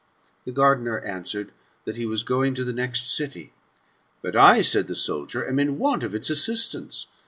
[0.45, 1.51] The gardener answered,
[1.85, 3.53] That he was going to the next city.
[3.87, 7.05] *' But I," said the soldier, '* am in want of its assistance.